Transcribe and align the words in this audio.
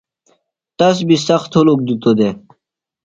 تس 0.77 0.97
بی 1.07 1.17
سخت 1.27 1.51
ہُلُک 1.57 1.79
دِتو 1.87 2.11
دےۡ۔ 2.17 2.35